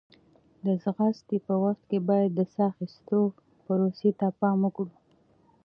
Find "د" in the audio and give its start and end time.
0.65-0.67, 2.35-2.41